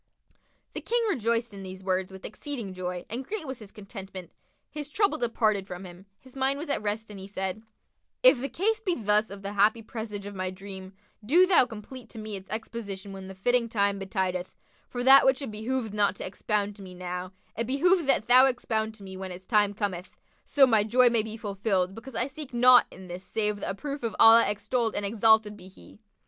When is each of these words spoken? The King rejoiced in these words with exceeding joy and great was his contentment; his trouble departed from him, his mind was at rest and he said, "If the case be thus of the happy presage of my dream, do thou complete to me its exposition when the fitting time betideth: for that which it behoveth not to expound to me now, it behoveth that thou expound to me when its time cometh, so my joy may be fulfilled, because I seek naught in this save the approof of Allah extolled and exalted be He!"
The 0.73 0.81
King 0.81 1.03
rejoiced 1.11 1.53
in 1.53 1.61
these 1.61 1.83
words 1.83 2.11
with 2.11 2.25
exceeding 2.25 2.73
joy 2.73 3.05
and 3.07 3.23
great 3.23 3.45
was 3.45 3.59
his 3.59 3.71
contentment; 3.71 4.31
his 4.67 4.89
trouble 4.89 5.19
departed 5.19 5.67
from 5.67 5.85
him, 5.85 6.07
his 6.19 6.35
mind 6.35 6.57
was 6.57 6.69
at 6.69 6.81
rest 6.81 7.11
and 7.11 7.19
he 7.19 7.27
said, 7.27 7.61
"If 8.23 8.41
the 8.41 8.49
case 8.49 8.81
be 8.81 8.95
thus 8.95 9.29
of 9.29 9.43
the 9.43 9.53
happy 9.53 9.83
presage 9.83 10.25
of 10.25 10.33
my 10.33 10.49
dream, 10.49 10.93
do 11.23 11.45
thou 11.45 11.67
complete 11.67 12.09
to 12.09 12.17
me 12.17 12.35
its 12.35 12.49
exposition 12.49 13.13
when 13.13 13.27
the 13.27 13.35
fitting 13.35 13.69
time 13.69 13.99
betideth: 13.99 14.55
for 14.89 15.03
that 15.03 15.23
which 15.23 15.43
it 15.43 15.51
behoveth 15.51 15.93
not 15.93 16.15
to 16.15 16.25
expound 16.25 16.75
to 16.77 16.81
me 16.81 16.95
now, 16.95 17.31
it 17.55 17.67
behoveth 17.67 18.07
that 18.07 18.25
thou 18.25 18.47
expound 18.47 18.95
to 18.95 19.03
me 19.03 19.15
when 19.15 19.31
its 19.31 19.45
time 19.45 19.71
cometh, 19.75 20.15
so 20.43 20.65
my 20.65 20.83
joy 20.83 21.11
may 21.11 21.21
be 21.21 21.37
fulfilled, 21.37 21.93
because 21.93 22.15
I 22.15 22.25
seek 22.25 22.55
naught 22.55 22.87
in 22.89 23.07
this 23.07 23.23
save 23.23 23.59
the 23.59 23.69
approof 23.69 24.01
of 24.01 24.15
Allah 24.19 24.49
extolled 24.49 24.95
and 24.95 25.05
exalted 25.05 25.55
be 25.55 25.67
He!" 25.67 25.99